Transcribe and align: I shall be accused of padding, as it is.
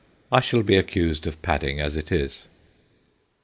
I 0.31 0.39
shall 0.39 0.63
be 0.63 0.77
accused 0.77 1.27
of 1.27 1.39
padding, 1.43 1.79
as 1.79 1.95
it 1.95 2.11
is. 2.11 2.47